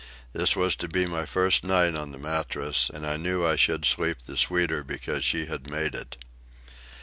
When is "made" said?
5.69-5.93